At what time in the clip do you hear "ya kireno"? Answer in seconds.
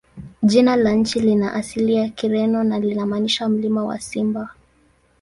1.93-2.63